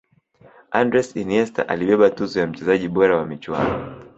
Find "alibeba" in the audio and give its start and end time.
1.69-2.09